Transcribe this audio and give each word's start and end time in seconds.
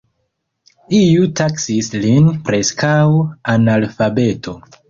Iu 0.99 1.27
taksis 1.41 1.91
lin 2.05 2.31
"preskaŭ-analfabeto. 2.49 4.59